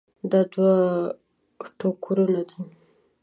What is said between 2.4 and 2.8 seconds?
دي.